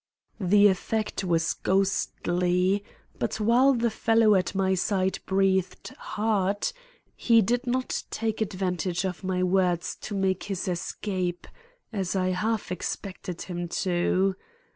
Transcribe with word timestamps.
The 0.39 0.67
effect 0.67 1.23
was 1.23 1.53
ghostly; 1.53 2.83
but 3.19 3.39
while 3.39 3.75
the 3.75 3.91
fellow 3.91 4.33
at 4.33 4.55
my 4.55 4.73
side 4.73 5.19
breathed 5.27 5.89
hard 5.89 6.71
he 7.15 7.43
did 7.43 7.67
not 7.67 8.05
take 8.09 8.41
advantage 8.41 9.05
of 9.05 9.23
my 9.23 9.43
words 9.43 9.95
to 9.97 10.15
make 10.15 10.45
his 10.45 10.67
escape, 10.67 11.45
as 11.93 12.15
I 12.15 12.29
half 12.29 12.71
expected 12.71 13.43
him 13.43 13.67
to. 13.83 14.33